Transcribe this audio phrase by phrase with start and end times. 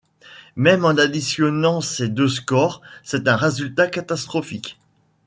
[0.55, 4.79] Même en additionnant ces deux scores, c'est un résultat catastrophique.